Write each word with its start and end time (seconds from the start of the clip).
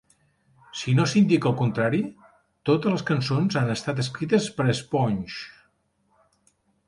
Si 0.77 0.93
no 0.99 1.03
s'indica 1.09 1.49
el 1.49 1.55
contrari, 1.59 1.99
totes 2.71 2.95
les 2.97 3.05
cançons 3.11 3.59
han 3.61 3.69
estat 3.75 4.01
escrites 4.07 4.47
per 4.61 4.67
Sponge. 4.81 5.33